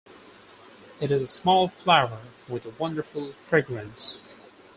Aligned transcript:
It's 0.99 1.11
a 1.23 1.27
small 1.27 1.67
flower 1.67 2.21
with 2.49 2.65
a 2.65 2.71
wonderful 2.71 3.33
fragrance. 3.33 4.17